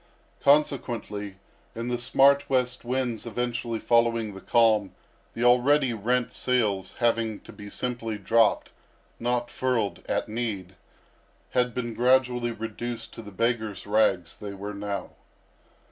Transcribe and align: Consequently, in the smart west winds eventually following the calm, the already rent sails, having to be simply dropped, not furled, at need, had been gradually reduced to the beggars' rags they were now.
Consequently, 0.43 1.35
in 1.75 1.87
the 1.89 1.99
smart 2.01 2.49
west 2.49 2.83
winds 2.83 3.27
eventually 3.27 3.77
following 3.77 4.33
the 4.33 4.41
calm, 4.41 4.95
the 5.35 5.43
already 5.43 5.93
rent 5.93 6.31
sails, 6.33 6.95
having 6.97 7.39
to 7.41 7.53
be 7.53 7.69
simply 7.69 8.17
dropped, 8.17 8.71
not 9.19 9.51
furled, 9.51 10.01
at 10.09 10.27
need, 10.27 10.73
had 11.51 11.75
been 11.75 11.93
gradually 11.93 12.51
reduced 12.51 13.13
to 13.13 13.21
the 13.21 13.29
beggars' 13.29 13.85
rags 13.85 14.35
they 14.35 14.55
were 14.55 14.73
now. 14.73 15.11